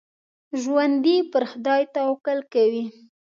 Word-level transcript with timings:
ژوندي 0.61 1.17
پر 1.31 1.43
خدای 1.51 1.81
توکل 1.95 2.39
کوي 2.53 2.83